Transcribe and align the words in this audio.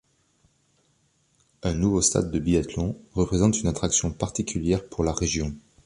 Un 1.61 1.75
nouveau 1.75 2.01
stade 2.01 2.31
de 2.31 2.39
biathlon 2.39 2.97
représente 3.13 3.61
une 3.61 3.67
attraction 3.67 4.09
particulière 4.09 4.83
pour 4.83 5.03
la 5.03 5.13
région. 5.13 5.53